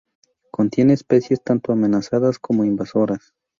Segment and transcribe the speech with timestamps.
[0.49, 3.35] Contiene especies tanto amenazadas como invasoras.